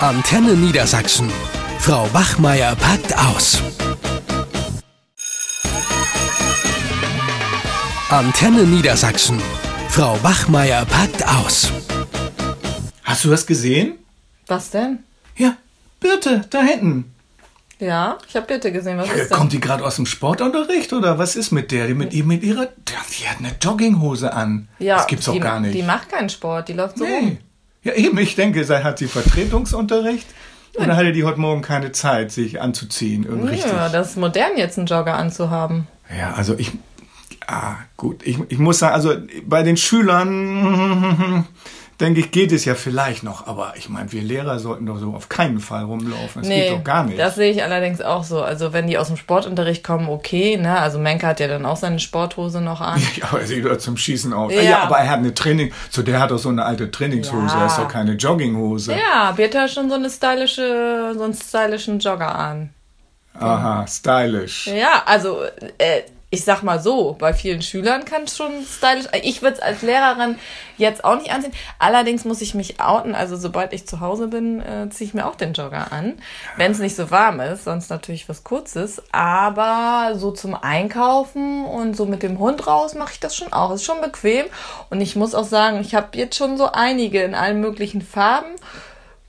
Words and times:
Antenne 0.00 0.52
Niedersachsen. 0.54 1.30
Frau 1.78 2.08
Wachmeier 2.12 2.74
packt 2.76 3.16
aus. 3.16 3.62
Antenne 8.10 8.64
Niedersachsen. 8.64 9.40
Frau 9.88 10.22
Wachmeier 10.22 10.84
packt 10.84 11.26
aus. 11.26 11.70
Hast 13.04 13.24
du 13.24 13.30
das 13.30 13.46
gesehen? 13.46 13.94
Was 14.46 14.70
denn? 14.70 15.00
Ja, 15.36 15.56
Birte, 16.00 16.42
da 16.50 16.62
hinten. 16.62 17.12
Ja, 17.78 18.18
ich 18.28 18.34
habe 18.36 18.46
Birte 18.46 18.72
gesehen. 18.72 18.98
Was 18.98 19.08
Ja, 19.08 19.14
ist 19.14 19.30
denn? 19.30 19.36
kommt 19.38 19.52
die 19.52 19.60
gerade 19.60 19.84
aus 19.84 19.96
dem 19.96 20.06
Sportunterricht 20.06 20.92
oder 20.92 21.18
was 21.18 21.36
ist 21.36 21.50
mit 21.52 21.70
der? 21.72 21.86
Die 21.86 21.94
mit, 21.94 22.12
ihr- 22.14 22.24
mit 22.24 22.42
ihrer. 22.42 22.66
Die 22.66 23.26
hat 23.28 23.38
eine 23.38 23.54
Jogginghose 23.60 24.32
an. 24.32 24.68
ja, 24.78 24.96
das 24.96 25.06
gibt's 25.06 25.26
doch 25.26 25.34
die, 25.34 25.40
gar 25.40 25.60
nicht. 25.60 25.74
Die 25.74 25.82
macht 25.82 26.08
keinen 26.08 26.28
Sport, 26.30 26.68
die 26.68 26.72
läuft 26.72 26.98
so 26.98 27.04
nee. 27.04 27.14
rum. 27.16 27.38
Ja, 27.86 27.94
eben, 27.94 28.18
ich 28.18 28.34
denke, 28.34 28.64
sei- 28.64 28.82
hat 28.82 28.98
sie 28.98 29.06
Vertretungsunterricht? 29.06 30.26
Oder 30.76 30.96
hatte 30.96 31.12
die 31.12 31.24
heute 31.24 31.40
Morgen 31.40 31.62
keine 31.62 31.92
Zeit, 31.92 32.30
sich 32.32 32.60
anzuziehen? 32.60 33.24
Irgendwie 33.24 33.50
richtig. 33.54 33.72
Ja, 33.72 33.88
das 33.88 34.10
ist 34.10 34.16
modern, 34.16 34.56
jetzt 34.56 34.76
einen 34.76 34.86
Jogger 34.86 35.14
anzuhaben. 35.16 35.86
Ja, 36.18 36.34
also 36.34 36.54
ich. 36.58 36.72
Ah, 37.46 37.76
gut. 37.96 38.22
Ich, 38.24 38.38
ich 38.48 38.58
muss 38.58 38.80
sagen, 38.80 38.94
also 38.94 39.14
bei 39.46 39.62
den 39.62 39.76
Schülern, 39.76 41.46
denke 42.00 42.20
ich, 42.20 42.30
geht 42.30 42.52
es 42.52 42.64
ja 42.64 42.74
vielleicht 42.74 43.22
noch. 43.22 43.46
Aber 43.46 43.74
ich 43.76 43.88
meine, 43.88 44.12
wir 44.12 44.22
Lehrer 44.22 44.58
sollten 44.58 44.86
doch 44.86 44.98
so 44.98 45.14
auf 45.14 45.28
keinen 45.28 45.60
Fall 45.60 45.84
rumlaufen. 45.84 46.42
Das 46.42 46.48
geht 46.48 46.70
doch 46.70 46.84
gar 46.84 47.04
nicht. 47.04 47.18
das 47.18 47.34
sehe 47.36 47.50
ich 47.50 47.62
allerdings 47.62 48.00
auch 48.00 48.24
so. 48.24 48.42
Also 48.42 48.72
wenn 48.72 48.86
die 48.86 48.98
aus 48.98 49.08
dem 49.08 49.16
Sportunterricht 49.16 49.82
kommen, 49.82 50.08
okay, 50.08 50.56
ne? 50.56 50.78
Also 50.78 50.98
Menke 50.98 51.26
hat 51.26 51.40
ja 51.40 51.48
dann 51.48 51.64
auch 51.66 51.76
seine 51.76 51.98
Sporthose 51.98 52.60
noch 52.60 52.80
an. 52.80 53.00
Ja, 53.16 53.28
aber 53.30 53.40
er 53.40 53.46
sieht 53.46 53.64
doch 53.64 53.78
zum 53.78 53.96
Schießen 53.96 54.32
aus. 54.32 54.52
Ja. 54.52 54.60
Ja. 54.62 54.78
aber 54.82 54.98
er 54.98 55.08
hat 55.10 55.18
eine 55.20 55.32
Training, 55.32 55.72
zu 55.90 56.02
der 56.02 56.20
hat 56.20 56.30
er 56.30 56.38
so 56.38 56.48
eine 56.50 56.64
alte 56.64 56.90
Trainingshose, 56.90 57.54
Ja. 57.54 57.62
das 57.64 57.72
ist 57.72 57.78
doch 57.78 57.88
keine 57.88 58.12
Jogginghose. 58.12 58.92
Ja, 58.92 59.32
Birte 59.32 59.60
hat 59.60 59.70
schon 59.70 59.88
so 59.88 59.94
eine 59.94 60.10
stylische, 60.10 61.14
so 61.16 61.22
einen 61.24 61.34
stylischen 61.34 61.98
Jogger 61.98 62.34
an. 62.34 62.70
Aha, 63.38 63.86
stylish. 63.86 64.66
Ja, 64.68 65.02
also 65.06 65.42
äh, 65.78 66.02
ich 66.28 66.44
sag 66.44 66.62
mal 66.62 66.80
so, 66.80 67.14
bei 67.16 67.32
vielen 67.32 67.62
Schülern 67.62 68.04
kann 68.04 68.24
es 68.24 68.36
schon 68.36 68.50
stylisch. 68.64 69.06
Ich 69.22 69.42
würde 69.42 69.56
es 69.56 69.62
als 69.62 69.82
Lehrerin 69.82 70.38
jetzt 70.76 71.04
auch 71.04 71.16
nicht 71.16 71.30
anziehen. 71.30 71.52
Allerdings 71.78 72.24
muss 72.24 72.40
ich 72.40 72.52
mich 72.54 72.80
outen. 72.80 73.14
Also 73.14 73.36
sobald 73.36 73.72
ich 73.72 73.86
zu 73.86 74.00
Hause 74.00 74.26
bin, 74.26 74.60
äh, 74.60 74.88
ziehe 74.90 75.06
ich 75.06 75.14
mir 75.14 75.26
auch 75.26 75.36
den 75.36 75.52
Jogger 75.52 75.92
an, 75.92 76.14
wenn 76.56 76.72
es 76.72 76.80
nicht 76.80 76.96
so 76.96 77.12
warm 77.12 77.38
ist. 77.38 77.64
Sonst 77.64 77.90
natürlich 77.90 78.28
was 78.28 78.42
Kurzes. 78.42 79.02
Aber 79.12 80.14
so 80.16 80.32
zum 80.32 80.56
Einkaufen 80.56 81.64
und 81.64 81.96
so 81.96 82.06
mit 82.06 82.24
dem 82.24 82.40
Hund 82.40 82.66
raus 82.66 82.94
mache 82.96 83.12
ich 83.12 83.20
das 83.20 83.36
schon 83.36 83.52
auch. 83.52 83.70
Ist 83.70 83.84
schon 83.84 84.00
bequem. 84.00 84.46
Und 84.90 85.00
ich 85.00 85.14
muss 85.14 85.34
auch 85.34 85.44
sagen, 85.44 85.80
ich 85.80 85.94
habe 85.94 86.18
jetzt 86.18 86.36
schon 86.36 86.58
so 86.58 86.72
einige 86.72 87.22
in 87.22 87.36
allen 87.36 87.60
möglichen 87.60 88.02
Farben. 88.02 88.50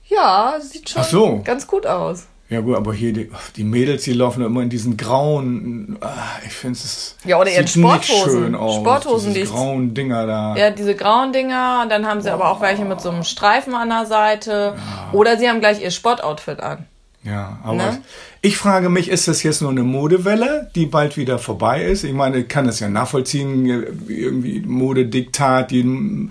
Ja, 0.08 0.56
sieht 0.60 0.90
schon 0.90 1.04
so. 1.04 1.40
ganz 1.44 1.68
gut 1.68 1.86
aus. 1.86 2.26
Ja 2.50 2.60
gut, 2.60 2.76
aber 2.76 2.94
hier 2.94 3.12
die, 3.12 3.30
die 3.56 3.64
Mädels, 3.64 4.04
die 4.04 4.14
laufen 4.14 4.42
immer 4.42 4.62
in 4.62 4.70
diesen 4.70 4.96
grauen, 4.96 5.98
ah, 6.00 6.08
ich 6.46 6.52
finde 6.54 6.78
es 6.78 7.14
Ja, 7.24 7.38
oder 7.38 7.50
sieht 7.50 7.60
nicht 7.60 7.70
Sporthosen. 7.74 8.30
schön 8.42 8.54
aus. 8.54 8.76
Sporthosen, 8.76 9.34
die 9.34 9.40
diese 9.40 9.52
ich- 9.52 9.56
grauen 9.58 9.92
Dinger 9.92 10.26
da. 10.26 10.56
Ja, 10.56 10.70
diese 10.70 10.94
grauen 10.94 11.32
Dinger, 11.34 11.84
dann 11.90 12.06
haben 12.06 12.22
sie 12.22 12.30
aber 12.32 12.50
auch 12.50 12.62
welche 12.62 12.86
mit 12.86 13.02
so 13.02 13.10
einem 13.10 13.22
Streifen 13.24 13.74
an 13.74 13.90
der 13.90 14.06
Seite. 14.06 14.76
Oder 15.12 15.36
sie 15.36 15.46
haben 15.48 15.60
gleich 15.60 15.82
ihr 15.82 15.90
Sportoutfit 15.90 16.60
an. 16.60 16.86
Ja, 17.24 17.58
aber 17.64 17.74
Ne? 17.76 17.98
ich 18.40 18.56
frage 18.56 18.88
mich, 18.88 19.08
ist 19.10 19.28
das 19.28 19.42
jetzt 19.42 19.60
nur 19.60 19.70
eine 19.72 19.82
Modewelle, 19.82 20.70
die 20.74 20.86
bald 20.86 21.16
wieder 21.18 21.38
vorbei 21.38 21.84
ist? 21.84 22.04
Ich 22.04 22.12
meine, 22.14 22.38
ich 22.38 22.48
kann 22.48 22.64
das 22.66 22.80
ja 22.80 22.88
nachvollziehen, 22.88 23.66
irgendwie 24.08 24.60
Modediktat, 24.60 25.70
die 25.70 26.30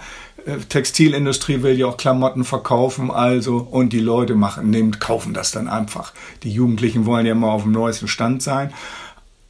Textilindustrie 0.70 1.62
will 1.62 1.78
ja 1.78 1.88
auch 1.88 1.98
Klamotten 1.98 2.44
verkaufen, 2.44 3.12
also 3.12 3.58
und 3.58 3.92
die 3.92 4.00
Leute 4.00 4.36
machen, 4.36 4.70
nehmen, 4.70 5.00
kaufen 5.00 5.34
das 5.34 5.52
dann 5.52 5.68
einfach. 5.68 6.14
Die 6.44 6.52
Jugendlichen 6.52 7.06
wollen 7.06 7.26
ja 7.26 7.34
immer 7.34 7.52
auf 7.52 7.64
dem 7.64 7.74
neuesten 7.74 8.08
Stand 8.08 8.42
sein. 8.42 8.74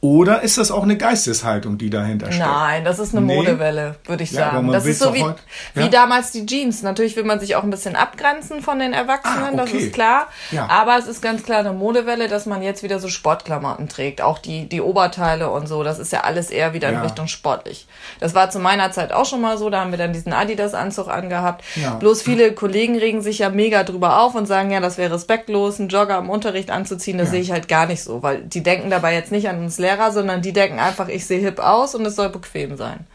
Oder 0.00 0.42
ist 0.42 0.58
das 0.58 0.70
auch 0.70 0.84
eine 0.84 0.96
Geisteshaltung, 0.96 1.76
die 1.76 1.90
dahinter 1.90 2.30
steckt? 2.30 2.46
Nein, 2.48 2.84
das 2.84 3.00
ist 3.00 3.16
eine 3.16 3.26
Nee. 3.26 3.34
Modewelle, 3.34 3.96
würde 4.06 4.22
ich 4.22 4.30
Ja, 4.30 4.52
sagen. 4.52 4.70
das 4.70 4.86
ist 4.86 5.00
so 5.00 5.12
wie, 5.12 5.24
heut- 5.24 5.34
ja? 5.74 5.84
wie 5.84 5.90
damals 5.90 6.30
die 6.30 6.46
Jeans. 6.46 6.82
Natürlich 6.82 7.16
will 7.16 7.24
man 7.24 7.40
sich 7.40 7.56
auch 7.56 7.64
ein 7.64 7.70
bisschen 7.70 7.96
abgrenzen 7.96 8.62
von 8.62 8.78
den 8.78 8.92
Erwachsenen, 8.92 9.54
Ah, 9.54 9.56
das 9.56 9.70
okay. 9.70 9.78
ist 9.78 9.92
klar. 9.94 10.28
Ja. 10.52 10.68
Aber 10.70 10.98
es 10.98 11.08
ist 11.08 11.20
ganz 11.20 11.42
klar 11.42 11.58
eine 11.58 11.72
Modewelle, 11.72 12.28
dass 12.28 12.46
man 12.46 12.62
jetzt 12.62 12.84
wieder 12.84 13.00
so 13.00 13.08
Sportklamotten 13.08 13.88
trägt. 13.88 14.20
Auch 14.22 14.38
die, 14.38 14.68
die 14.68 14.80
Oberteile 14.80 15.50
und 15.50 15.66
so. 15.66 15.82
Das 15.82 15.98
ist 15.98 16.12
ja 16.12 16.20
alles 16.20 16.50
eher 16.50 16.74
wieder 16.74 16.90
in. 16.90 16.98
Richtung 16.98 17.26
sportlich. 17.26 17.88
Das 18.20 18.36
war 18.36 18.50
zu 18.50 18.60
meiner 18.60 18.92
Zeit 18.92 19.12
auch 19.12 19.26
schon 19.26 19.40
mal 19.40 19.58
so. 19.58 19.68
Da 19.68 19.80
haben 19.80 19.90
wir 19.90 19.98
dann 19.98 20.12
diesen 20.12 20.32
Adidas-Anzug 20.32 21.08
angehabt. 21.08 21.64
Bloß 21.98 22.22
viele 22.22 22.52
Kollegen 22.52 22.96
regen 22.98 23.20
sich 23.20 23.40
ja 23.40 23.50
mega 23.50 23.82
drüber 23.82 24.20
auf 24.20 24.36
und 24.36 24.46
sagen, 24.46 24.70
ja, 24.70 24.78
das 24.78 24.96
wäre 24.96 25.14
respektlos, 25.14 25.80
einen 25.80 25.88
Jogger 25.88 26.18
im 26.18 26.30
Unterricht 26.30 26.70
anzuziehen. 26.70 27.18
Das 27.18 27.30
sehe 27.30 27.40
ich 27.40 27.50
halt 27.50 27.66
gar 27.66 27.86
nicht 27.86 28.04
so. 28.04 28.22
Weil 28.22 28.42
die 28.42 28.62
denken 28.62 28.90
dabei 28.90 29.14
jetzt 29.14 29.32
nicht 29.32 29.48
an 29.48 29.58
uns 29.58 29.78
Lehrer, 29.88 30.12
sondern 30.12 30.42
die 30.42 30.52
denken 30.52 30.78
einfach, 30.78 31.08
ich 31.08 31.26
sehe 31.26 31.40
hip 31.40 31.58
aus 31.58 31.94
und 31.94 32.04
es 32.04 32.16
soll 32.16 32.28
bequem 32.28 32.76
sein. 32.76 33.06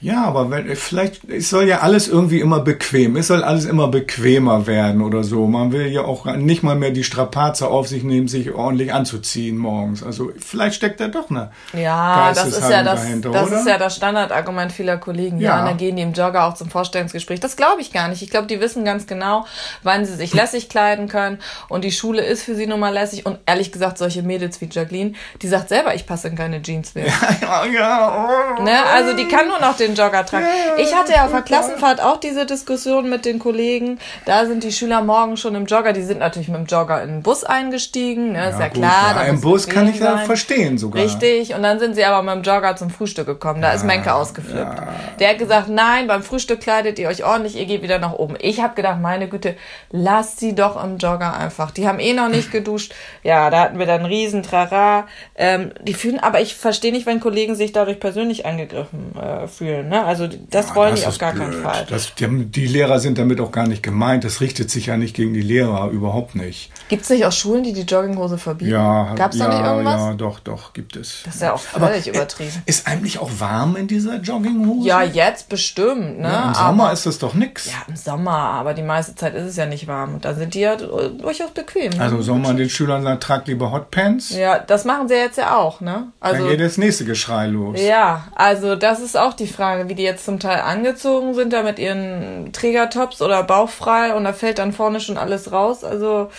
Ja, 0.00 0.24
aber 0.24 0.50
wenn, 0.50 0.76
vielleicht, 0.76 1.24
es 1.30 1.48
soll 1.48 1.64
ja 1.66 1.78
alles 1.80 2.06
irgendwie 2.06 2.40
immer 2.40 2.60
bequem, 2.60 3.16
es 3.16 3.28
soll 3.28 3.42
alles 3.42 3.64
immer 3.64 3.88
bequemer 3.88 4.66
werden 4.66 5.00
oder 5.00 5.24
so. 5.24 5.46
Man 5.46 5.72
will 5.72 5.86
ja 5.86 6.02
auch 6.02 6.26
nicht 6.36 6.62
mal 6.62 6.76
mehr 6.76 6.90
die 6.90 7.02
Strapaze 7.02 7.68
auf 7.68 7.88
sich 7.88 8.02
nehmen, 8.04 8.28
sich 8.28 8.52
ordentlich 8.52 8.92
anzuziehen 8.92 9.56
morgens. 9.56 10.02
Also 10.02 10.32
vielleicht 10.38 10.76
steckt 10.76 11.00
da 11.00 11.08
doch 11.08 11.30
eine 11.30 11.50
Ja, 11.72 12.30
das 12.34 12.46
ist 12.48 12.68
ja 12.70 12.82
das, 12.82 13.00
dahinter, 13.02 13.30
das 13.30 13.48
oder? 13.48 13.60
ist 13.60 13.66
ja 13.66 13.78
das 13.78 13.96
Standardargument 13.96 14.70
vieler 14.70 14.98
Kollegen. 14.98 15.38
Ja, 15.40 15.46
Ja. 15.56 15.60
und 15.62 15.66
dann 15.70 15.76
gehen 15.78 15.96
die 15.96 16.02
im 16.02 16.12
Jogger 16.12 16.44
auch 16.44 16.54
zum 16.54 16.68
Vorstellungsgespräch. 16.68 17.40
Das 17.40 17.56
glaube 17.56 17.80
ich 17.80 17.90
gar 17.92 18.08
nicht. 18.08 18.20
Ich 18.22 18.30
glaube, 18.30 18.46
die 18.48 18.60
wissen 18.60 18.84
ganz 18.84 19.06
genau, 19.06 19.46
wann 19.82 20.04
sie 20.04 20.14
sich 20.14 20.34
lässig 20.34 20.68
kleiden 20.68 21.08
können. 21.08 21.38
Und 21.68 21.84
die 21.84 21.92
Schule 21.92 22.22
ist 22.22 22.42
für 22.42 22.54
sie 22.54 22.66
nun 22.66 22.80
mal 22.80 22.92
lässig. 22.92 23.24
Und 23.24 23.38
ehrlich 23.46 23.72
gesagt, 23.72 23.96
solche 23.98 24.22
Mädels 24.22 24.60
wie 24.60 24.68
Jacqueline, 24.70 25.12
die 25.40 25.48
sagt 25.48 25.70
selber, 25.70 25.94
ich 25.94 26.06
passe 26.06 26.28
in 26.28 26.36
keine 26.36 26.60
Jeans 26.60 26.94
mehr. 26.94 27.06
ja, 27.40 27.64
ja, 27.64 28.26
oh. 28.58 28.62
Ne? 28.62 28.72
Also 28.94 29.16
die 29.16 29.26
kann 29.26 29.48
nur 29.48 29.58
noch 29.60 29.76
den 29.76 29.85
Jogger 29.94 30.24
tragen. 30.26 30.46
Ich 30.78 30.94
hatte 30.94 31.12
ja 31.12 31.26
auf 31.26 31.32
der 31.32 31.42
Klassenfahrt 31.42 32.00
auch 32.00 32.18
diese 32.18 32.46
Diskussion 32.46 33.08
mit 33.08 33.24
den 33.24 33.38
Kollegen. 33.38 33.98
Da 34.24 34.46
sind 34.46 34.64
die 34.64 34.72
Schüler 34.72 35.02
morgen 35.02 35.36
schon 35.36 35.54
im 35.54 35.66
Jogger. 35.66 35.92
Die 35.92 36.02
sind 36.02 36.18
natürlich 36.18 36.48
mit 36.48 36.58
dem 36.58 36.66
Jogger 36.66 37.02
in 37.02 37.08
den 37.08 37.22
Bus 37.22 37.44
eingestiegen. 37.44 38.32
Ne? 38.32 38.50
ist 38.50 38.60
ja 38.60 38.68
gut, 38.68 38.76
klar. 38.76 39.16
ja, 39.16 39.22
Im 39.22 39.40
Bus 39.40 39.68
kann 39.68 39.88
ich 39.88 39.98
ja 39.98 40.18
verstehen 40.18 40.78
sogar. 40.78 41.02
Richtig, 41.02 41.54
und 41.54 41.62
dann 41.62 41.78
sind 41.78 41.94
sie 41.94 42.04
aber 42.04 42.22
mit 42.22 42.44
dem 42.44 42.52
Jogger 42.52 42.76
zum 42.76 42.90
Frühstück 42.90 43.26
gekommen. 43.26 43.62
Da 43.62 43.72
ist 43.72 43.84
Menke 43.84 44.14
ausgeflippt. 44.14 44.82
Der 45.20 45.30
hat 45.30 45.38
gesagt, 45.38 45.68
nein, 45.68 46.06
beim 46.06 46.22
Frühstück 46.22 46.60
kleidet 46.60 46.98
ihr 46.98 47.08
euch 47.08 47.24
ordentlich, 47.24 47.56
ihr 47.56 47.66
geht 47.66 47.82
wieder 47.82 47.98
nach 47.98 48.14
oben. 48.14 48.36
Ich 48.40 48.60
habe 48.60 48.74
gedacht, 48.74 49.00
meine 49.00 49.28
Güte, 49.28 49.56
lasst 49.90 50.40
sie 50.40 50.54
doch 50.54 50.82
im 50.82 50.98
Jogger 50.98 51.36
einfach. 51.36 51.70
Die 51.70 51.86
haben 51.86 52.00
eh 52.00 52.12
noch 52.12 52.28
nicht 52.28 52.50
geduscht. 52.50 52.94
Ja, 53.22 53.50
da 53.50 53.60
hatten 53.60 53.78
wir 53.78 53.86
dann 53.86 54.00
einen 54.00 54.06
riesen 54.06 54.42
Trara. 54.42 55.06
Ähm, 55.34 55.72
die 55.82 55.94
fühlen, 55.94 56.20
aber 56.20 56.40
ich 56.40 56.56
verstehe 56.56 56.92
nicht, 56.92 57.06
wenn 57.06 57.20
Kollegen 57.20 57.54
sich 57.54 57.72
dadurch 57.72 58.00
persönlich 58.00 58.46
angegriffen 58.46 59.14
äh, 59.16 59.46
fühlen. 59.46 59.75
Ne? 59.84 60.04
Also 60.04 60.28
das 60.50 60.74
wollen 60.74 60.92
das 60.92 61.00
die 61.00 61.06
auf 61.06 61.12
ist 61.14 61.18
gar 61.18 61.32
blöd. 61.32 61.50
keinen 61.50 61.62
Fall. 61.62 61.86
Das, 61.88 62.14
die, 62.14 62.26
die 62.46 62.66
Lehrer 62.66 62.98
sind 63.00 63.18
damit 63.18 63.40
auch 63.40 63.52
gar 63.52 63.66
nicht 63.66 63.82
gemeint. 63.82 64.24
Das 64.24 64.40
richtet 64.40 64.70
sich 64.70 64.86
ja 64.86 64.96
nicht 64.96 65.14
gegen 65.16 65.34
die 65.34 65.40
Lehrer, 65.42 65.88
überhaupt 65.90 66.34
nicht. 66.34 66.70
Gibt 66.88 67.02
es 67.02 67.10
nicht 67.10 67.24
auch 67.26 67.32
Schulen, 67.32 67.62
die 67.64 67.72
die 67.72 67.82
Jogginghose 67.82 68.38
verbieten? 68.38 68.70
Ja, 68.72 69.14
Gab 69.14 69.32
es 69.32 69.38
ja, 69.38 69.48
da 69.48 69.58
nicht 69.58 69.66
irgendwas? 69.66 70.00
ja, 70.00 70.12
doch, 70.14 70.40
doch, 70.40 70.72
gibt 70.72 70.96
es. 70.96 71.22
Das 71.24 71.34
ist 71.36 71.42
ja 71.42 71.52
auch 71.52 71.62
Aber, 71.74 71.88
völlig 71.88 72.06
äh, 72.06 72.10
übertrieben. 72.10 72.62
Ist 72.66 72.86
eigentlich 72.86 73.18
auch 73.18 73.30
warm 73.38 73.76
in 73.76 73.86
dieser 73.88 74.16
Jogginghose? 74.20 74.86
Ja, 74.88 75.02
jetzt 75.02 75.48
bestimmt. 75.48 76.18
Ne? 76.20 76.28
Ja, 76.28 76.42
Im 76.42 76.48
Aber- 76.48 76.54
Sommer 76.66 76.92
ist 76.92 77.06
das 77.06 77.18
doch 77.18 77.34
nix. 77.34 77.66
Ja, 77.66 77.72
im 77.88 77.96
Sommer, 77.96 78.30
aber 78.36 78.74
die 78.74 78.82
meiste 78.82 79.14
Zeit 79.14 79.34
ist 79.34 79.44
es 79.46 79.56
ja 79.56 79.66
nicht 79.66 79.86
warm. 79.86 80.14
Und 80.14 80.24
dann 80.24 80.36
sind 80.36 80.54
die 80.54 80.60
ja 80.60 80.74
äh, 80.74 81.10
durchaus 81.18 81.50
bequem. 81.50 81.92
ne? 81.92 82.00
Also 82.00 82.22
soll 82.22 82.38
man 82.38 82.56
den 82.56 82.70
Schülern 82.70 83.02
sagen, 83.02 83.20
tragt 83.20 83.48
lieber 83.48 83.72
Hotpants? 83.72 84.30
Ja, 84.30 84.58
das 84.58 84.84
machen 84.84 85.08
sie 85.08 85.14
jetzt 85.14 85.38
ja 85.38 85.56
auch, 85.56 85.80
ne? 85.80 86.12
Dann 86.20 86.34
Also 86.34 86.46
geht 86.48 86.60
das 86.60 86.78
nächste 86.78 87.04
Geschrei 87.04 87.46
los. 87.46 87.80
ja, 87.80 88.28
also 88.34 88.76
das 88.76 89.00
ist 89.00 89.16
auch 89.16 89.32
die 89.34 89.46
Frage, 89.46 89.65
wie 89.88 89.94
die 89.94 90.02
jetzt 90.02 90.24
zum 90.24 90.40
Teil 90.40 90.60
angezogen 90.60 91.34
sind, 91.34 91.52
da 91.52 91.62
mit 91.62 91.78
ihren 91.78 92.52
Trägertops 92.52 93.22
oder 93.22 93.42
bauchfrei 93.42 94.14
und 94.14 94.24
da 94.24 94.32
fällt 94.32 94.58
dann 94.58 94.72
vorne 94.72 95.00
schon 95.00 95.18
alles 95.18 95.52
raus. 95.52 95.84
Also 95.84 96.30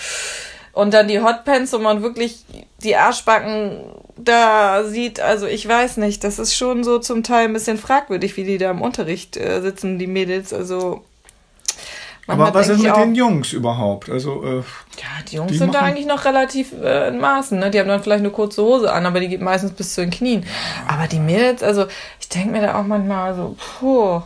und 0.73 0.93
dann 0.93 1.07
die 1.07 1.21
Hotpants, 1.21 1.73
wo 1.73 1.79
man 1.79 2.03
wirklich 2.03 2.45
die 2.83 2.95
Arschbacken 2.95 3.79
da 4.15 4.83
sieht. 4.83 5.19
Also 5.19 5.47
ich 5.47 5.67
weiß 5.67 5.97
nicht, 5.97 6.23
das 6.23 6.37
ist 6.37 6.55
schon 6.55 6.83
so 6.83 6.99
zum 6.99 7.23
Teil 7.23 7.45
ein 7.45 7.53
bisschen 7.53 7.79
fragwürdig, 7.79 8.37
wie 8.37 8.43
die 8.43 8.59
da 8.59 8.69
im 8.69 8.83
Unterricht 8.83 9.37
äh, 9.37 9.61
sitzen, 9.61 9.97
die 9.97 10.05
Mädels. 10.05 10.53
Also 10.53 11.03
Aber 12.27 12.53
was 12.53 12.67
ist 12.69 12.81
mit 12.83 12.91
auch- 12.91 12.97
den 13.01 13.15
Jungs 13.15 13.53
überhaupt? 13.53 14.09
Also, 14.09 14.43
äh, 14.43 14.55
Ja, 14.57 14.63
die 15.31 15.35
Jungs 15.37 15.51
Die 15.51 15.57
sind 15.57 15.73
da 15.73 15.79
machen- 15.81 15.91
eigentlich 15.91 16.05
noch 16.07 16.25
relativ 16.25 16.73
äh, 16.83 17.07
in 17.07 17.19
Maßen. 17.19 17.57
Ne? 17.59 17.71
Die 17.71 17.79
haben 17.79 17.87
dann 17.87 18.01
vielleicht 18.03 18.19
eine 18.19 18.31
kurze 18.31 18.61
Hose 18.61 18.91
an, 18.91 19.05
aber 19.05 19.19
die 19.19 19.29
geht 19.29 19.41
meistens 19.41 19.71
bis 19.71 19.93
zu 19.93 20.01
den 20.01 20.09
Knien. 20.09 20.45
Aber 20.87 21.07
die 21.07 21.19
Mädels, 21.19 21.63
also 21.63 21.85
ich 22.19 22.29
denke 22.29 22.49
mir 22.51 22.61
da 22.61 22.79
auch 22.79 22.83
manchmal 22.85 23.33
so, 23.35 23.55
puh. 23.79 24.21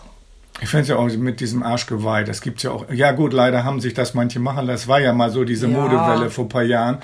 ich 0.62 0.70
finde 0.70 0.82
es 0.84 0.88
ja 0.90 0.96
auch 0.98 1.08
mit 1.10 1.40
diesem 1.40 1.64
Arschgeweih, 1.64 2.24
das 2.24 2.42
gibt's 2.42 2.64
ja 2.64 2.72
auch. 2.72 2.86
Ja 2.92 3.12
gut, 3.12 3.34
leider 3.34 3.64
haben 3.64 3.80
sich 3.80 3.94
das 3.94 4.14
manche 4.14 4.40
machen. 4.40 4.68
Das 4.68 4.88
war 4.88 5.00
ja 5.00 5.14
mal 5.14 5.30
so 5.30 5.44
diese 5.44 5.68
Ja. 5.68 5.78
Modewelle 5.80 6.30
vor 6.30 6.46
ein 6.46 6.50
paar 6.50 6.64
Jahren. 6.64 6.98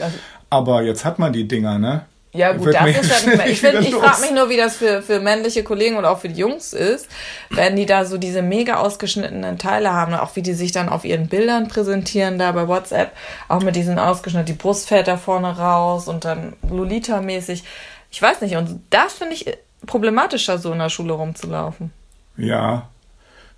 Aber 0.50 0.82
jetzt 0.82 1.06
hat 1.06 1.20
man 1.20 1.32
die 1.34 1.48
Dinger, 1.48 1.78
ne? 1.78 2.06
Ja, 2.34 2.52
gut, 2.54 2.74
das 2.74 2.88
ist 2.88 3.10
ja 3.10 3.26
nicht 3.30 3.38
mehr. 3.38 3.48
Ich, 3.50 3.60
find- 3.62 3.80
ich 3.82 3.96
frage 3.96 4.22
mich 4.22 4.32
nur, 4.32 4.50
wie 4.50 4.58
das 4.58 4.76
für, 4.76 5.02
für 5.02 5.20
männliche 5.20 5.64
Kollegen 5.64 5.98
oder 5.98 6.12
auch 6.12 6.20
für 6.20 6.30
die 6.30 6.40
Jungs 6.40 6.74
ist, 6.74 7.08
wenn 7.50 7.76
die 7.76 7.86
da 7.86 8.06
so 8.06 8.18
diese 8.18 8.42
mega 8.42 8.76
ausgeschnittenen 8.78 9.58
Teile 9.58 9.94
haben, 9.94 10.14
auch 10.14 10.36
wie 10.36 10.42
die 10.42 10.54
sich 10.54 10.72
dann 10.72 10.90
auf 10.90 11.06
ihren 11.06 11.28
Bildern 11.30 11.68
präsentieren, 11.68 12.38
da 12.38 12.52
bei 12.52 12.68
WhatsApp, 12.68 13.12
auch 13.48 13.62
mit 13.64 13.76
diesen 13.76 13.98
ausgeschnittenen, 13.98 14.46
die 14.58 14.62
Brust 14.62 14.88
fällt 14.88 15.08
da 15.08 15.18
vorne 15.18 15.58
raus 15.58 16.08
und 16.08 16.26
dann 16.26 16.54
Lolita-mäßig. 16.70 17.64
Ich 18.12 18.22
weiß 18.22 18.42
nicht, 18.42 18.56
und 18.56 18.82
das 18.90 19.14
finde 19.14 19.34
ich 19.34 19.58
problematischer, 19.86 20.58
so 20.58 20.72
in 20.74 20.80
der 20.80 20.90
Schule 20.90 21.14
rumzulaufen. 21.14 21.92
Ja. 22.38 22.90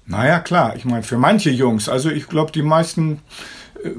Naja, 0.05 0.39
klar. 0.39 0.75
Ich 0.75 0.85
meine, 0.85 1.03
für 1.03 1.17
manche 1.17 1.49
Jungs, 1.49 1.87
also 1.89 2.09
ich 2.09 2.27
glaube, 2.27 2.51
die 2.51 2.63
meisten 2.63 3.21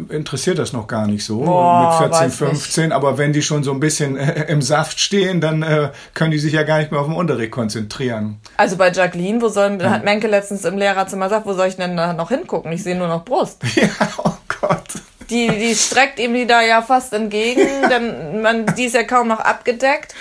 interessiert 0.09 0.59
das 0.59 0.73
noch 0.73 0.87
gar 0.87 1.07
nicht 1.07 1.25
so 1.25 1.41
Boah, 1.41 2.01
mit 2.03 2.15
14, 2.15 2.27
weiß 2.27 2.37
15, 2.37 2.93
aber 2.93 3.19
wenn 3.19 3.33
die 3.33 3.43
schon 3.43 3.63
so 3.65 3.73
ein 3.73 3.81
bisschen 3.81 4.17
äh, 4.17 4.45
im 4.49 4.63
Saft 4.63 5.01
stehen, 5.01 5.41
dann 5.41 5.63
äh, 5.63 5.91
können 6.15 6.31
die 6.31 6.39
sich 6.39 6.53
ja 6.53 6.63
gar 6.63 6.79
nicht 6.79 6.91
mehr 6.91 7.01
auf 7.01 7.07
den 7.07 7.17
Unterricht 7.17 7.51
konzentrieren. 7.51 8.41
Also 8.57 8.77
bei 8.77 8.91
Jacqueline, 8.91 9.41
wo 9.41 9.49
soll, 9.49 9.83
hat 9.83 10.05
Menke 10.05 10.27
letztens 10.29 10.65
im 10.65 10.77
Lehrerzimmer 10.77 11.27
gesagt, 11.27 11.47
wo 11.47 11.55
soll 11.55 11.69
ich 11.69 11.77
denn 11.77 11.97
da 11.97 12.13
noch 12.13 12.29
hingucken? 12.29 12.71
Ich 12.73 12.83
sehe 12.83 12.97
nur 12.97 13.09
noch 13.09 13.25
Brust. 13.25 13.63
Ja, 13.77 13.89
oh 14.25 14.33
Gott. 14.61 14.83
Die, 15.31 15.49
die 15.49 15.75
streckt 15.75 16.19
ihm 16.19 16.35
die 16.35 16.47
da 16.47 16.61
ja 16.61 16.83
fast 16.83 17.13
entgegen, 17.13 17.63
denn 17.91 18.43
man, 18.43 18.67
die 18.77 18.85
ist 18.85 18.95
ja 18.95 19.05
kaum 19.05 19.29
noch 19.29 19.41
abgedeckt. 19.41 20.15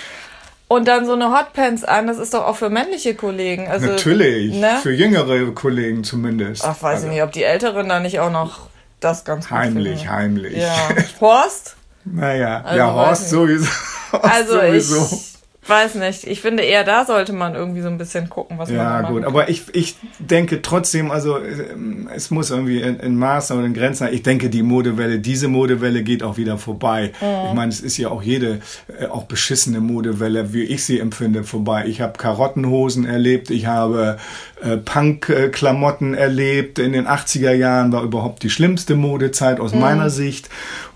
Und 0.68 0.86
dann 0.86 1.04
so 1.04 1.14
eine 1.14 1.36
Hotpants 1.36 1.82
an, 1.82 2.06
das 2.06 2.18
ist 2.18 2.32
doch 2.32 2.46
auch 2.46 2.54
für 2.54 2.70
männliche 2.70 3.16
Kollegen. 3.16 3.66
Also, 3.66 3.88
Natürlich, 3.88 4.54
Ne? 4.54 4.78
für 4.80 4.92
jüngere 4.92 5.50
Kollegen 5.52 6.04
zumindest. 6.04 6.64
Ach, 6.64 6.80
weiß 6.80 7.02
ich 7.02 7.10
nicht, 7.10 7.24
ob 7.24 7.32
die 7.32 7.42
Älteren 7.42 7.88
da 7.88 7.98
nicht 7.98 8.20
auch 8.20 8.30
noch 8.30 8.69
das 9.00 9.24
ganz 9.24 9.48
gut 9.48 9.58
Heimlich, 9.58 10.00
finden. 10.00 10.12
heimlich. 10.14 10.56
Ja. 10.56 10.76
Horst? 11.20 11.76
Naja, 12.04 12.62
Also 12.64 12.78
ja, 12.78 12.92
Horst 12.92 13.30
sowieso. 13.30 13.70
Horst 14.12 14.24
Also 14.24 14.52
sowieso. 14.60 15.08
ich 15.12 15.29
weiß 15.70 15.94
nicht. 15.94 16.26
Ich 16.26 16.40
finde 16.40 16.62
eher, 16.64 16.84
da 16.84 17.04
sollte 17.06 17.32
man 17.32 17.54
irgendwie 17.54 17.80
so 17.80 17.88
ein 17.88 17.96
bisschen 17.96 18.28
gucken, 18.28 18.58
was 18.58 18.68
man 18.68 18.76
Ja, 18.78 18.84
da 18.84 19.02
machen 19.02 19.14
gut, 19.14 19.22
kann. 19.22 19.32
aber 19.32 19.48
ich, 19.48 19.62
ich 19.72 19.96
denke 20.18 20.60
trotzdem, 20.60 21.10
also 21.10 21.38
ähm, 21.38 22.08
es 22.14 22.30
muss 22.30 22.50
irgendwie 22.50 22.80
in, 22.80 22.98
in 23.00 23.16
Maßen 23.16 23.56
und 23.56 23.64
in 23.64 23.72
Grenzen 23.72 24.00
sein. 24.04 24.12
Ich 24.14 24.22
denke, 24.22 24.50
die 24.50 24.62
Modewelle, 24.62 25.20
diese 25.20 25.48
Modewelle 25.48 26.02
geht 26.02 26.22
auch 26.22 26.36
wieder 26.36 26.58
vorbei. 26.58 27.12
Ich 27.20 27.54
meine, 27.54 27.70
es 27.70 27.80
ist 27.80 27.96
ja 27.96 28.08
auch 28.08 28.22
jede, 28.22 28.60
äh, 28.98 29.06
auch 29.06 29.24
beschissene 29.24 29.80
Modewelle, 29.80 30.52
wie 30.52 30.64
ich 30.64 30.84
sie 30.84 30.98
empfinde, 30.98 31.44
vorbei. 31.44 31.84
Ich 31.86 32.00
habe 32.00 32.18
Karottenhosen 32.18 33.04
erlebt, 33.06 33.50
ich 33.50 33.66
habe 33.66 34.18
äh, 34.62 34.76
Punk-Klamotten 34.76 36.14
erlebt. 36.14 36.78
In 36.78 36.92
den 36.92 37.06
80er 37.06 37.52
Jahren 37.52 37.92
war 37.92 38.02
überhaupt 38.02 38.42
die 38.42 38.50
schlimmste 38.50 38.94
Modezeit 38.94 39.60
aus 39.60 39.74
meiner 39.74 40.10
Sicht. 40.10 40.48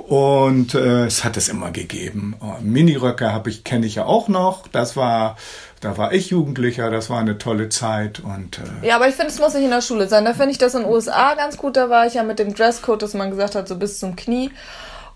Und 0.06 0.75
äh, 0.75 1.06
es 1.06 1.25
hat 1.25 1.37
es 1.37 1.49
immer 1.49 1.71
gegeben. 1.71 2.37
Oh, 2.41 2.55
Miniröcke 2.61 3.33
habe 3.33 3.49
ich, 3.51 3.65
kenne 3.65 3.87
ich 3.87 3.95
ja 3.97 4.05
auch 4.05 4.29
noch. 4.29 4.69
Das 4.69 4.97
war, 4.97 5.37
da 5.81 5.97
war 5.97 6.12
ich 6.12 6.31
Jugendlicher, 6.31 6.91
das 6.91 7.09
war 7.09 7.21
eine 7.21 7.39
tolle 7.39 7.71
Zeit. 7.71 8.21
Und 8.21 8.59
äh, 8.83 8.87
Ja, 8.87 8.97
aber 8.97 9.09
ich 9.09 9.15
finde, 9.15 9.31
es 9.33 9.39
muss 9.41 9.55
nicht 9.55 9.65
in 9.65 9.71
der 9.71 9.81
Schule 9.81 10.06
sein. 10.09 10.25
Da 10.27 10.35
finde 10.35 10.51
ich 10.51 10.59
das 10.59 10.75
in 10.75 10.83
den 10.83 10.91
USA 10.91 11.35
ganz 11.35 11.56
gut. 11.56 11.77
Da 11.77 11.89
war 11.89 12.06
ich 12.06 12.15
ja 12.15 12.23
mit 12.23 12.39
dem 12.39 12.55
Dresscode, 12.55 13.01
dass 13.03 13.15
man 13.15 13.31
gesagt 13.31 13.55
hat, 13.55 13.67
so 13.67 13.77
bis 13.77 13.99
zum 13.99 14.15
Knie 14.15 14.51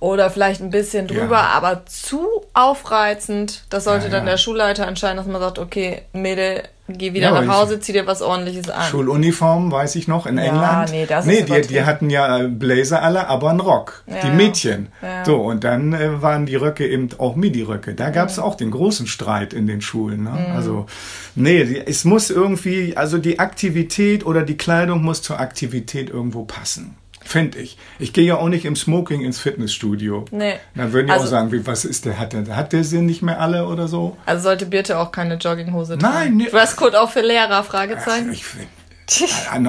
oder 0.01 0.31
vielleicht 0.31 0.61
ein 0.63 0.71
bisschen 0.71 1.07
drüber, 1.09 1.37
Ja. 1.37 1.51
aber 1.55 1.85
zu 1.87 2.27
aufreizend. 2.55 3.65
Das 3.69 3.85
sollte 3.85 4.07
Ja, 4.07 4.13
dann 4.13 4.27
ja. 4.27 4.33
der 4.33 4.39
Schulleiter 4.39 4.87
entscheiden, 4.87 5.17
dass 5.17 5.27
man 5.27 5.41
sagt, 5.41 5.59
okay, 5.59 6.03
Mädel, 6.13 6.63
geh 6.89 7.13
wieder 7.13 7.31
Ja, 7.33 7.41
nach 7.43 7.57
Hause, 7.61 7.81
zieh 7.81 7.93
dir 7.93 8.07
was 8.07 8.23
ordentliches 8.23 8.69
an. 8.71 8.83
Schuluniform, 8.85 9.71
weiß 9.71 9.97
ich 9.97 10.09
noch, 10.09 10.27
in 10.27 10.39
England. 10.39 10.91
nee, 10.91 11.07
das 11.07 11.27
ist 11.27 11.31
nee 11.31 11.39
die, 11.41 11.45
die 11.47 11.53
übertrieben. 11.53 11.87
hatten 11.87 12.11
ja 12.11 12.39
äh, 12.39 12.49
Blazer 12.49 13.03
alle, 13.03 13.29
aber 13.29 13.51
einen 13.51 13.61
Rock. 13.61 14.03
Ja, 14.07 14.21
die 14.23 14.27
ja. 14.29 14.33
Mädchen. 14.35 14.89
Ja. 15.03 15.25
So, 15.25 15.37
und 15.37 15.65
dann 15.65 15.93
äh, 15.93 16.23
waren 16.23 16.47
die 16.47 16.57
Röcke 16.57 16.87
eben 16.89 17.09
auch 17.19 17.37
Midi-Röcke. 17.37 17.95
Da 17.95 18.11
gab 18.11 18.29
es 18.29 18.37
Mhm. 18.39 18.43
auch 18.45 18.55
den 18.55 18.71
großen 18.71 19.07
Streit 19.07 19.53
in 19.53 19.67
den 19.67 19.81
Schulen. 19.81 20.25
Ne? 20.25 20.33
Also, 20.55 20.87
nee, 21.35 21.65
die, 21.65 21.79
es 21.87 22.05
muss 22.05 22.31
irgendwie, 22.31 22.97
also 22.97 23.19
die 23.19 23.39
Aktivität 23.39 24.25
oder 24.25 24.43
die 24.43 24.57
Kleidung 24.57 25.03
muss 25.03 25.23
zur 25.23 25.41
Aktivität 25.41 26.11
irgendwo 26.11 26.45
passen. 26.45 26.97
Finde 27.29 27.59
ich. 27.59 27.77
Ich 27.99 28.15
gehe 28.15 28.25
ja 28.25 28.37
auch 28.37 28.49
nicht 28.49 28.65
im 28.65 28.75
Smoking 28.75 29.21
ins 29.21 29.39
Fitnessstudio. 29.39 30.25
Nee. 30.31 30.55
Dann 30.75 30.95
würden 30.95 31.09
die 31.09 31.13
Also- 31.13 31.27
auch 31.27 31.29
sagen, 31.31 31.53
wie, 31.53 31.67
was 31.67 31.85
ist 31.85 32.07
der? 32.07 32.19
Hat 32.19 32.33
der, 32.33 32.57
hat 32.57 32.73
der 32.73 32.85
Sinn 32.85 33.05
nicht 33.05 33.21
mehr 33.21 33.39
alle 33.39 33.67
oder 33.67 33.87
so? 33.87 34.17
Also 34.25 34.45
sollte 34.45 34.65
Birte 34.65 34.99
auch 34.99 35.13
keine 35.13 35.35
Jogginghose 35.35 35.99
Nein, 35.99 36.01
tragen. 36.01 36.37
nee. 36.39 36.49
Dresscode 36.49 36.95
auch 36.97 37.11
für 37.11 37.21
Lehrer, 37.21 37.63
Fragezeichen. 37.65 38.33
ich 38.33 38.47
find, 38.47 38.67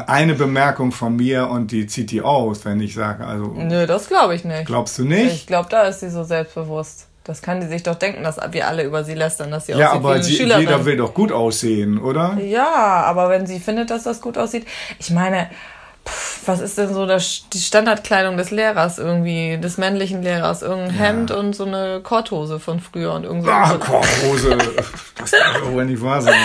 eine, 0.07 0.35
Bemerkung 0.35 0.93
von 0.93 1.17
mir 1.17 1.49
und 1.49 1.71
die 1.71 1.85
zieht 1.85 2.11
die 2.11 2.21
aus, 2.21 2.63
wenn 2.63 2.79
ich 2.79 2.93
sage, 2.93 3.25
also 3.25 3.47
Nö, 3.47 3.85
das 3.85 4.07
glaube 4.07 4.35
ich 4.35 4.45
nicht. 4.45 4.65
glaubst 4.65 4.97
du 4.97 5.03
nicht? 5.03 5.33
Ich 5.33 5.47
glaube, 5.47 5.67
da 5.69 5.83
ist 5.83 5.99
sie 5.99 6.09
so 6.09 6.23
selbstbewusst. 6.23 7.07
Das 7.25 7.41
kann 7.41 7.59
die 7.59 7.67
sich 7.67 7.83
doch 7.83 7.95
denken, 7.95 8.23
dass 8.23 8.37
wir 8.51 8.67
alle 8.69 8.83
über 8.83 9.03
sie 9.03 9.15
lästern, 9.15 9.51
dass 9.51 9.65
sie 9.65 9.73
ja, 9.73 9.89
aussieht 9.89 9.93
wie 10.01 10.05
aber 10.05 10.13
eine 10.13 10.23
sie, 10.23 10.35
Schülerin. 10.37 10.61
jeder 10.61 10.85
will 10.85 10.95
doch 10.95 11.13
gut 11.13 11.33
aussehen, 11.33 11.99
oder? 11.99 12.37
Ja, 12.41 13.03
aber 13.03 13.29
wenn 13.29 13.45
sie 13.45 13.59
findet, 13.59 13.89
dass 13.91 14.03
das 14.03 14.21
gut 14.21 14.37
aussieht. 14.37 14.65
Ich 14.97 15.09
meine, 15.11 15.49
pff, 16.09 16.47
was 16.47 16.59
ist 16.59 16.77
denn 16.77 16.93
so 16.93 17.05
das, 17.05 17.43
die 17.53 17.59
Standardkleidung 17.59 18.37
des 18.37 18.51
Lehrers 18.51 18.97
irgendwie, 18.97 19.57
des 19.57 19.77
männlichen 19.77 20.21
Lehrers? 20.23 20.61
Irgendein 20.61 20.95
Hemd 20.95 21.31
und 21.31 21.55
so 21.55 21.65
eine 21.65 22.01
Korthose 22.01 22.59
von 22.59 22.79
früher 22.79 23.13
und 23.13 23.23
irgend 23.23 23.45
so. 23.45 23.51
Ah, 23.51 23.77
Korthose. 23.77 24.57
Das 25.17 25.31
kann 25.31 25.61
doch 25.61 25.71
wohl 25.71 25.85
nicht 25.85 26.01
wahr 26.01 26.21
sein. 26.21 26.35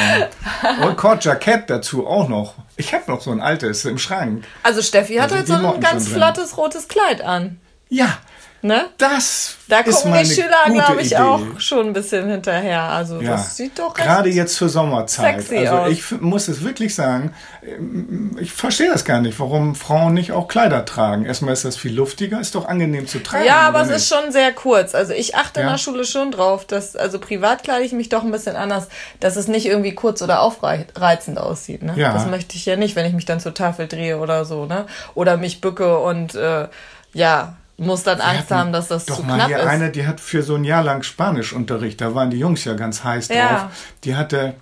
Und 0.82 0.96
Kordjackett 0.96 1.70
dazu 1.70 2.06
auch 2.06 2.28
noch. 2.28 2.54
Ich 2.76 2.92
habe 2.92 3.04
noch 3.08 3.20
so 3.20 3.30
ein 3.30 3.40
altes 3.40 3.84
im 3.84 3.98
Schrank. 3.98 4.44
Also 4.62 4.82
Steffi 4.82 5.16
hat 5.16 5.32
halt 5.32 5.46
sind 5.46 5.60
so 5.62 5.74
ein 5.74 5.80
ganz 5.80 6.08
flottes 6.08 6.56
rotes 6.56 6.88
Kleid 6.88 7.22
an. 7.22 7.60
Ja, 7.96 8.18
Ne? 8.66 8.86
das 8.96 9.56
Da 9.68 9.80
ist 9.80 9.96
gucken 9.96 10.12
meine 10.12 10.26
die 10.26 10.34
Schüler, 10.34 10.56
glaube 10.72 11.02
ich, 11.02 11.08
Idee. 11.08 11.16
auch 11.18 11.42
schon 11.58 11.88
ein 11.88 11.92
bisschen 11.92 12.30
hinterher. 12.30 12.80
Also 12.80 13.20
Ja. 13.20 13.32
das 13.32 13.58
sieht 13.58 13.78
doch 13.78 13.92
Gerade 13.92 14.30
jetzt 14.30 14.54
zur 14.54 14.70
Sommerzeit. 14.70 15.42
sexy 15.42 15.58
also 15.58 15.74
aus. 15.80 15.90
ich 15.90 16.10
muss 16.22 16.48
es 16.48 16.64
wirklich 16.64 16.94
sagen, 16.94 17.34
ähm, 17.62 18.38
ich 18.40 18.52
verstehe 18.52 18.90
das 18.90 19.04
gar 19.04 19.20
nicht, 19.20 19.38
warum 19.38 19.74
Frauen 19.74 20.14
nicht 20.14 20.32
auch 20.32 20.48
Kleider 20.48 20.86
tragen. 20.86 21.26
Erstmal 21.26 21.52
ist 21.52 21.66
das 21.66 21.76
viel 21.76 21.92
luftiger, 21.94 22.40
ist 22.40 22.54
doch 22.54 22.64
angenehm 22.66 23.06
zu 23.06 23.22
tragen. 23.22 23.44
Ja, 23.44 23.56
aber 23.68 23.82
es 23.82 23.90
ist 23.90 24.10
nicht? 24.10 24.22
schon 24.22 24.32
sehr 24.32 24.50
kurz. 24.54 24.94
Also 24.94 25.12
ich 25.12 25.36
achte 25.36 25.60
in 25.60 25.66
Ja. 25.66 25.72
der 25.72 25.78
Schule 25.78 26.06
schon 26.06 26.30
drauf, 26.30 26.64
dass, 26.66 26.96
also 26.96 27.18
privat 27.18 27.64
kleide 27.64 27.84
ich 27.84 27.92
mich 27.92 28.08
doch 28.08 28.22
ein 28.24 28.30
bisschen 28.30 28.56
anders, 28.56 28.88
dass 29.20 29.36
es 29.36 29.46
nicht 29.46 29.66
irgendwie 29.66 29.94
kurz 29.94 30.22
oder 30.22 30.40
aufreizend 30.40 31.36
aussieht. 31.38 31.82
Ne? 31.82 31.92
Ja. 31.96 32.14
Das 32.14 32.24
möchte 32.28 32.56
ich 32.56 32.64
ja 32.64 32.76
nicht, 32.76 32.96
wenn 32.96 33.04
ich 33.04 33.12
mich 33.12 33.26
dann 33.26 33.40
zur 33.40 33.52
Tafel 33.52 33.88
drehe 33.88 34.16
oder 34.18 34.46
so, 34.46 34.64
ne? 34.64 34.86
Oder 35.14 35.36
mich 35.36 35.60
bücke 35.60 35.98
und 35.98 36.34
äh, 36.34 36.68
ja, 37.12 37.56
muss 37.76 38.02
dann 38.04 38.20
Angst 38.20 38.50
haben, 38.50 38.72
dass 38.72 38.88
das 38.88 39.06
Doch 39.06 39.16
zu 39.16 39.22
mal 39.24 39.34
knapp 39.36 39.48
hier 39.48 39.58
ist. 39.58 39.66
eine, 39.66 39.90
die 39.90 40.06
hat 40.06 40.20
für 40.20 40.42
so 40.42 40.54
ein 40.54 40.64
Jahr 40.64 40.82
lang 40.84 41.02
Spanischunterricht, 41.02 42.00
da 42.00 42.14
waren 42.14 42.30
die 42.30 42.38
Jungs 42.38 42.64
ja 42.64 42.74
ganz 42.74 43.02
heiß 43.04 43.28
drauf. 43.28 43.36
Ja. 43.36 43.70
Die 44.04 44.14
hatte 44.16 44.54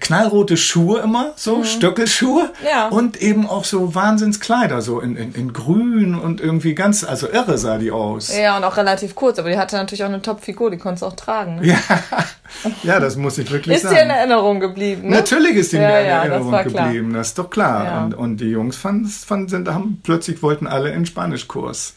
knallrote 0.00 0.56
Schuhe 0.56 1.00
immer, 1.00 1.32
so 1.36 1.64
Stöckelschuhe 1.64 2.44
Mhm. 2.44 2.66
Ja. 2.66 2.88
und 2.88 3.20
eben 3.20 3.46
auch 3.46 3.64
so 3.64 3.94
Wahnsinnskleider, 3.94 4.80
so 4.80 5.00
in, 5.00 5.16
in, 5.16 5.34
in 5.34 5.52
grün 5.52 6.14
und 6.14 6.40
irgendwie 6.40 6.74
ganz, 6.74 7.04
also 7.04 7.28
irre 7.28 7.58
sah 7.58 7.76
die 7.76 7.90
aus. 7.90 8.34
Ja, 8.34 8.56
und 8.56 8.64
auch 8.64 8.76
relativ 8.78 9.14
kurz, 9.14 9.38
aber 9.38 9.50
die 9.50 9.58
hatte 9.58 9.76
natürlich 9.76 10.02
auch 10.02 10.08
eine 10.08 10.22
Top-Figur, 10.22 10.70
die 10.70 10.78
konntest 10.78 11.02
du 11.02 11.06
auch 11.08 11.16
tragen. 11.16 11.56
Ne? 11.56 11.66
Ja, 11.66 11.76
ja, 12.84 13.00
das 13.00 13.16
muss 13.16 13.36
ich 13.36 13.50
wirklich 13.50 13.76
Ist 13.76 13.82
sagen. 13.82 13.96
dir 13.96 14.02
in 14.04 14.10
Erinnerung 14.10 14.60
geblieben, 14.60 15.08
ne? 15.10 15.16
Natürlich 15.16 15.56
ist 15.56 15.72
die 15.72 15.76
Ja, 15.76 15.82
mir 15.88 16.00
in 16.00 16.06
ja, 16.06 16.16
das 16.16 16.30
Erinnerung 16.30 16.50
klar. 16.50 16.64
geblieben, 16.86 17.12
das 17.12 17.26
ist 17.28 17.38
doch 17.38 17.50
klar. 17.50 18.04
Und, 18.04 18.14
und 18.14 18.36
die 18.38 18.46
Jungs 18.50 18.76
fanden, 18.76 19.06
fanden 19.08 19.48
sind, 19.48 19.68
haben 19.68 20.00
plötzlich 20.02 20.42
wollten 20.42 20.66
alle 20.66 20.90
in 20.92 21.04
Spanischkurs. 21.04 21.94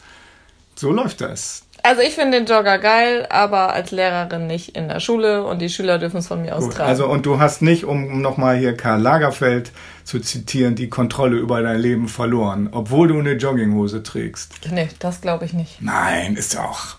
So 0.78 0.92
läuft 0.92 1.20
das. 1.20 1.62
Also 1.82 2.02
ich 2.02 2.14
finde 2.14 2.38
den 2.38 2.46
Jogger 2.46 2.78
geil, 2.78 3.26
aber 3.30 3.72
als 3.72 3.92
Lehrerin 3.92 4.46
nicht 4.48 4.76
in 4.76 4.88
der 4.88 4.98
Schule 4.98 5.44
und 5.44 5.60
die 5.60 5.68
Schüler 5.68 5.98
dürfen 5.98 6.16
es 6.16 6.26
von 6.26 6.42
mir 6.42 6.56
aus 6.56 6.64
Gut, 6.64 6.74
tragen. 6.74 6.88
also 6.88 7.06
und 7.06 7.26
du 7.26 7.38
hast 7.38 7.62
nicht, 7.62 7.84
um 7.84 8.20
nochmal 8.20 8.56
hier 8.56 8.76
Karl 8.76 9.00
Lagerfeld 9.00 9.70
zu 10.02 10.18
zitieren, 10.18 10.74
die 10.74 10.88
Kontrolle 10.88 11.36
über 11.36 11.62
dein 11.62 11.78
Leben 11.78 12.08
verloren, 12.08 12.68
obwohl 12.72 13.08
du 13.08 13.18
eine 13.20 13.34
Jogginghose 13.34 14.02
trägst. 14.02 14.52
nee, 14.72 14.88
das 14.98 15.20
glaube 15.20 15.44
ich 15.44 15.52
nicht. 15.52 15.80
Nein, 15.80 16.34
ist 16.34 16.58
auch. 16.58 16.96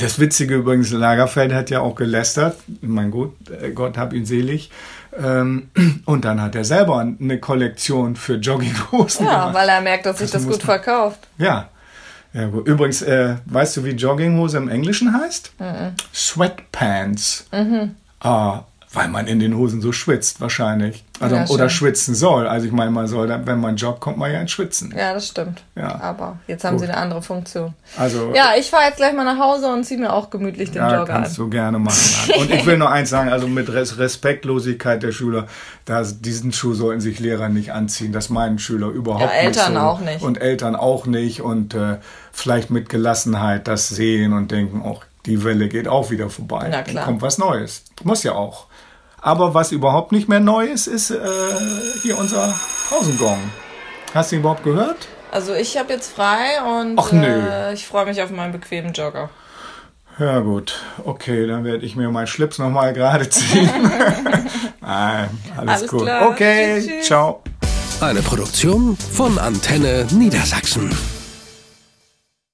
Das 0.00 0.18
Witzige 0.20 0.54
übrigens, 0.54 0.90
Lagerfeld 0.92 1.52
hat 1.52 1.68
ja 1.70 1.80
auch 1.80 1.96
gelästert, 1.96 2.56
mein 2.80 3.10
Gott, 3.10 3.32
äh, 3.60 3.70
Gott 3.72 3.98
hab 3.98 4.12
ihn 4.12 4.24
selig. 4.24 4.70
Ähm, 5.20 5.68
Und 6.06 6.24
dann 6.24 6.40
hat 6.40 6.54
er 6.54 6.64
selber 6.64 7.00
eine 7.00 7.38
Kollektion 7.40 8.14
für 8.16 8.36
Jogginghosen 8.36 9.26
Ja, 9.26 9.40
gemacht. 9.40 9.54
weil 9.54 9.68
er 9.68 9.80
merkt, 9.82 10.06
dass 10.06 10.18
sich 10.18 10.30
Das 10.30 10.44
das 10.44 10.50
gut 10.52 10.62
verkauft. 10.62 11.18
Ja. 11.38 11.68
Ja 12.34 12.46
gut. 12.48 12.66
Übrigens, 12.66 13.02
äh, 13.02 13.36
weißt 13.46 13.76
du, 13.76 13.84
wie 13.84 13.90
Jogginghose 13.90 14.56
im 14.58 14.68
Englischen 14.68 15.12
heißt? 15.12 15.52
Sweatpants. 16.14 17.46
Ah, 18.20 18.64
weil 18.94 19.08
man 19.08 19.26
in 19.26 19.38
den 19.40 19.56
Hosen 19.56 19.80
so 19.80 19.90
schwitzt, 19.92 20.40
wahrscheinlich. 20.40 21.04
Also, 21.18 21.36
Ja, 21.36 21.46
oder 21.48 21.68
schwitzen 21.70 22.14
soll. 22.14 22.46
Also 22.46 22.66
ich 22.66 22.72
meine, 22.72 22.90
man 22.90 23.06
soll, 23.06 23.28
dann, 23.28 23.46
wenn 23.46 23.60
man 23.60 23.76
joggt, 23.76 24.00
kommt 24.00 24.18
man 24.18 24.30
ja 24.32 24.40
ins 24.40 24.50
Schwitzen. 24.50 24.92
Ja, 24.96 25.14
das 25.14 25.28
stimmt. 25.28 25.62
Ja. 25.76 26.00
Aber 26.00 26.38
jetzt 26.48 26.64
haben 26.64 26.76
Gut. 26.76 26.86
sie 26.86 26.92
eine 26.92 26.98
andere 27.00 27.22
Funktion. 27.22 27.74
Also 27.96 28.32
Ja, 28.34 28.50
ich 28.58 28.68
fahre 28.70 28.84
jetzt 28.88 28.96
gleich 28.96 29.14
mal 29.14 29.24
nach 29.24 29.38
Hause 29.38 29.72
und 29.72 29.84
ziehe 29.84 29.98
mir 30.00 30.12
auch 30.12 30.30
gemütlich 30.30 30.72
den 30.72 30.78
Ja, 30.82 30.98
Jogger 31.00 31.14
an. 31.14 31.22
kannst 31.22 31.38
du 31.38 31.48
gerne 31.48 31.78
machen. 31.78 32.32
Und 32.38 32.50
ich 32.50 32.66
will 32.66 32.76
noch 32.76 32.90
eins 32.90 33.08
sagen, 33.10 33.30
also 33.30 33.46
mit 33.46 33.72
Res 33.72 33.98
Respektlosigkeit 33.98 35.02
der 35.02 35.12
Schüler, 35.12 35.46
das, 35.84 36.20
diesen 36.20 36.52
Schuh 36.52 36.74
sollten 36.74 37.00
sich 37.00 37.18
Lehrer 37.20 37.48
nicht 37.48 37.72
anziehen. 37.72 38.12
Das 38.12 38.28
meinen 38.30 38.58
Schüler 38.58 38.88
überhaupt 38.88 39.22
Ja, 39.22 39.28
nicht 39.48 39.58
Eltern 39.58 39.74
so. 39.74 39.80
auch 39.80 40.00
nicht. 40.00 40.22
Und 40.22 40.40
Eltern 40.40 40.76
auch 40.76 41.06
nicht. 41.06 41.40
Und 41.40 41.74
äh, 41.74 41.98
vielleicht 42.32 42.70
mit 42.70 42.88
Gelassenheit 42.88 43.68
das 43.68 43.88
sehen 43.88 44.32
und 44.32 44.50
denken, 44.50 44.82
auch 44.82 45.04
die 45.26 45.44
Welle 45.44 45.68
geht 45.68 45.88
auch 45.88 46.10
wieder 46.10 46.28
vorbei. 46.30 46.68
Na 46.70 46.82
klar. 46.82 46.94
Dann 46.94 47.04
kommt 47.04 47.22
was 47.22 47.38
Neues. 47.38 47.84
Muss 48.02 48.22
ja 48.22 48.32
auch. 48.32 48.66
Aber 49.20 49.54
was 49.54 49.70
überhaupt 49.70 50.10
nicht 50.12 50.28
mehr 50.28 50.40
neu 50.40 50.66
ist, 50.66 50.88
ist 50.88 51.10
äh, 51.10 51.18
hier 52.02 52.18
unser 52.18 52.52
Pausengong. 52.88 53.38
Hast 54.14 54.32
du 54.32 54.36
ihn 54.36 54.40
überhaupt 54.40 54.64
gehört? 54.64 55.06
Also 55.30 55.54
ich 55.54 55.78
habe 55.78 55.92
jetzt 55.92 56.12
frei 56.12 56.60
und 56.80 56.98
Ach, 56.98 57.12
nö. 57.12 57.26
äh, 57.26 57.72
ich 57.72 57.86
freue 57.86 58.04
mich 58.06 58.20
auf 58.20 58.30
meinen 58.30 58.52
bequemen 58.52 58.92
Jogger. 58.92 59.30
Ja 60.18 60.40
gut, 60.40 60.82
okay, 61.04 61.46
dann 61.46 61.64
werde 61.64 61.86
ich 61.86 61.96
mir 61.96 62.10
meinen 62.10 62.26
Schlips 62.26 62.58
nochmal 62.58 62.92
gerade 62.92 63.30
ziehen. 63.30 63.70
Nein, 64.80 65.30
alles, 65.56 65.74
Alles 65.78 65.90
gut. 65.90 66.02
klar. 66.02 66.28
Okay, 66.28 66.80
Tschüss, 66.80 66.86
tschüss. 66.88 67.06
ciao. 67.06 67.42
Eine 68.00 68.20
Produktion 68.20 68.96
von 68.96 69.38
Antenne 69.38 70.06
Niedersachsen. 70.10 70.90